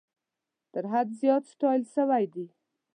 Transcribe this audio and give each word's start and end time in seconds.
تر 0.73 0.83
حد 0.91 1.07
زیات 1.21 1.43
ستایل 1.53 1.83
سوي 1.95 2.23
دي. 2.33 2.45